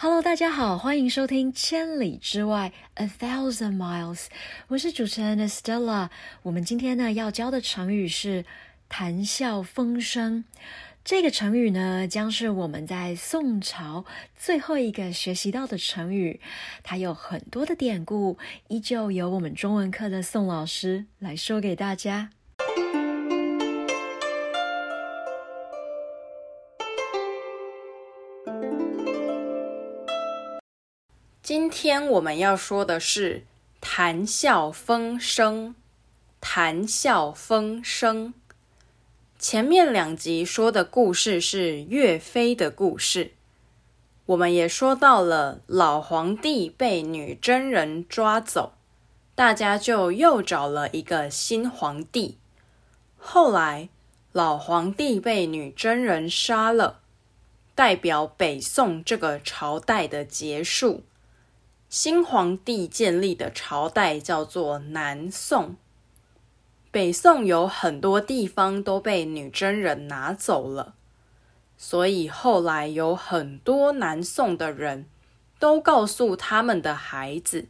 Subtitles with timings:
[0.00, 4.26] Hello，大家好，欢迎收听《千里之外》（A Thousand Miles），
[4.68, 6.08] 我是主持人 Estella。
[6.44, 8.44] 我们今天呢要教的成语是
[8.88, 10.44] “谈笑风生”。
[11.04, 14.04] 这个成语呢，将是我们在宋朝
[14.36, 16.40] 最后一个学习到的成语。
[16.84, 22.30] 它有很多的典故，依旧由我们中文课的宋老师来说给大家。
[31.48, 33.46] 今天我们要说的是
[33.80, 35.74] “谈笑风生”。
[36.42, 38.34] 谈笑风生，
[39.38, 43.32] 前面两集说的故事是岳飞的故事。
[44.26, 48.74] 我们也说到了老皇帝被女真人抓走，
[49.34, 52.36] 大家就又找了一个新皇帝。
[53.16, 53.88] 后来
[54.32, 57.00] 老皇帝被女真人杀了，
[57.74, 61.04] 代表北宋这个朝代的结束。
[61.88, 65.76] 新皇帝建立的朝代叫做南宋。
[66.90, 70.94] 北宋有很多地方都被女真人拿走了，
[71.78, 75.06] 所以后来有很多南宋的人
[75.58, 77.66] 都告诉他们的孩子：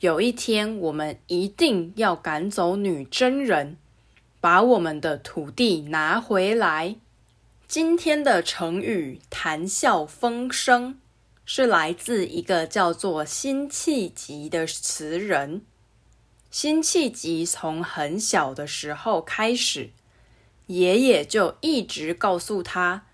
[0.00, 3.78] 有一天我们一定要赶走女真人，
[4.42, 6.96] 把我们的土地拿回来。
[7.66, 10.98] 今天的成语“谈笑风生”。
[11.50, 15.62] 是来自一个叫做辛弃疾的词人。
[16.50, 19.88] 辛弃疾从很小的时候开始，
[20.66, 23.06] 爷爷就一直告诉他：“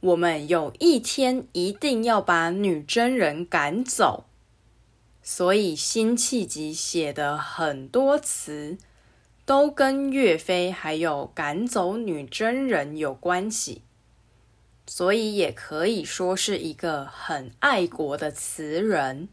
[0.00, 4.24] 我们有一天一定要把女真人赶走。”
[5.22, 8.78] 所以辛弃疾写的很多词
[9.44, 13.82] 都跟岳飞还有赶走女真人有关系。
[14.86, 19.28] 所以也可以说是一个很爱国的词人。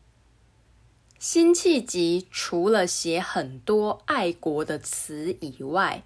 [1.17, 6.03] 辛弃疾除了写很多爱国的词以外，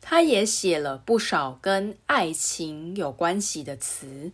[0.00, 4.30] 他也写了不少跟爱情有关系的词。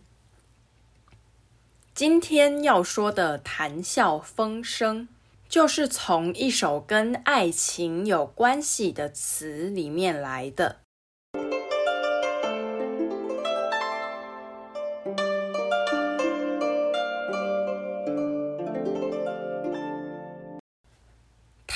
[1.95, 5.07] 今天要说的“谈笑风生”，
[5.49, 10.82] 就是从一首跟爱情有关系的词里面来的。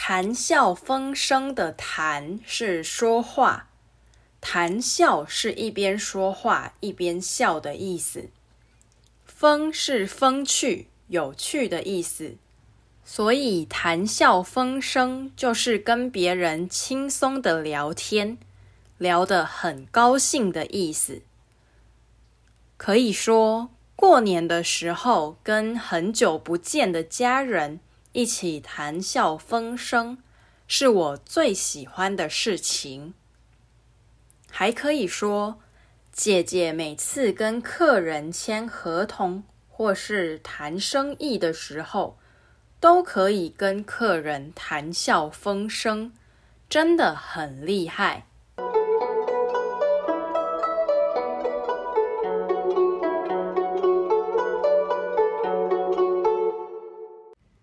[0.10, 3.68] 谈笑风生的“谈”是说话，
[4.40, 8.30] 谈笑是一边说话一边笑的意思。
[9.26, 12.38] 风是风趣、有趣的意思，
[13.04, 18.38] 所以谈笑风生就是跟别人轻松的聊天，
[18.98, 21.22] 聊得很高兴的意思。
[22.78, 27.82] 可以说，过年的时候跟很久不见的家人。
[28.18, 30.18] 一起谈笑风生，
[30.68, 33.14] 是我最喜欢的事情。
[34.50, 35.60] 还可以说，
[36.12, 42.18] 姐姐每次跟客人签合同或是谈生意的时候，
[42.80, 46.12] 都可以跟客人谈笑风生，
[46.68, 48.26] 真的很厉害。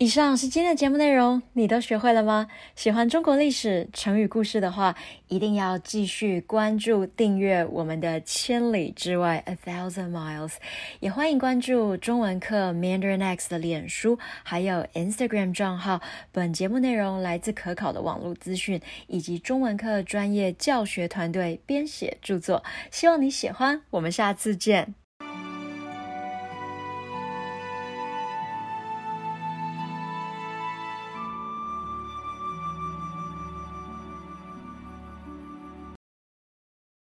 [0.04, 2.46] 以上是今天的节目内容，你都学会了吗？
[2.76, 4.94] 喜欢中国历史成语故事的话，
[5.28, 10.56] 一定要继续关注、订阅我们的《千里之外》（A Thousand Miles），
[11.00, 16.02] 也欢迎关注中文课 Mandarin X 的脸书还有 Instagram 账号。
[16.30, 23.80] 本节目内容来自可考的网络资讯以及中文课专业教学团队编写著作，希望你喜欢。
[23.88, 25.03] 我们下次见。